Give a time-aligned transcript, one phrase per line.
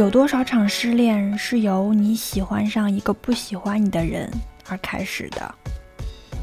[0.00, 4.30] 有多少场失恋是由你喜欢上一个不喜欢你的人
[4.66, 5.54] 而开始的？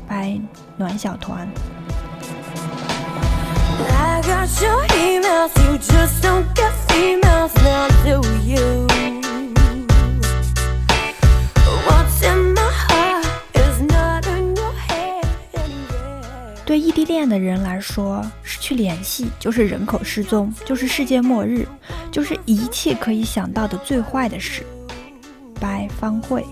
[0.07, 0.39] 拜
[0.77, 1.47] 暖小团。
[17.25, 21.66] 的人来说，失去联系就是人口失踪，就是世界末日，
[22.12, 24.66] 就是一切可以想到的最坏的事。
[25.59, 26.45] 拜方慧。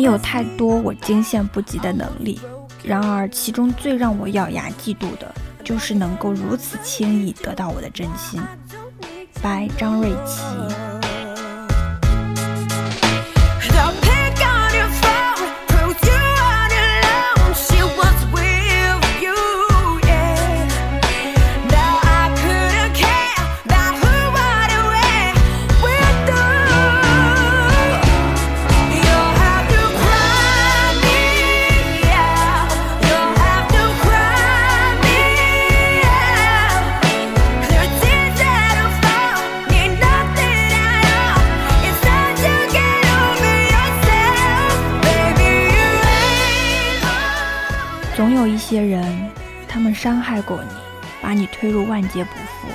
[0.00, 2.40] 你有太多我惊现不及的能力，
[2.82, 5.30] 然而其中最让我咬牙嫉妒的，
[5.62, 8.40] 就是能够如此轻易得到我的真心。
[9.42, 10.89] 拜张瑞琪。
[48.16, 49.30] 总有一些人，
[49.66, 50.70] 他们伤害过你，
[51.22, 52.68] 把你推入万劫不复。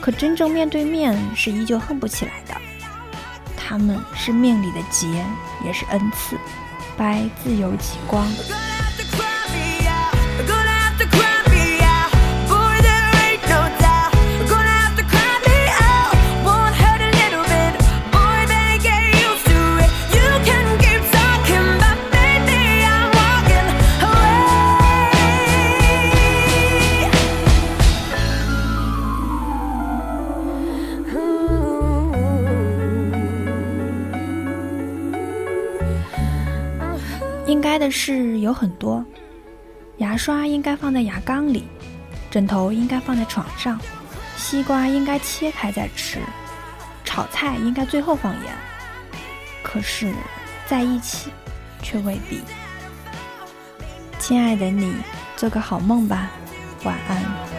[0.00, 2.54] 可真正面对面，是依旧恨不起来的。
[3.56, 5.24] 他们是命里的劫，
[5.64, 6.36] 也是恩赐。
[6.96, 8.26] 白自由极光。
[37.50, 39.04] 应该的事有很多，
[39.96, 41.64] 牙刷应该放在牙缸里，
[42.30, 43.76] 枕头应该放在床上，
[44.36, 46.20] 西瓜应该切开再吃，
[47.02, 48.54] 炒菜应该最后放盐。
[49.64, 50.14] 可是，
[50.64, 51.32] 在一起
[51.82, 52.40] 却未必。
[54.20, 54.94] 亲爱的你，
[55.34, 56.30] 做个好梦吧，
[56.84, 57.49] 晚安。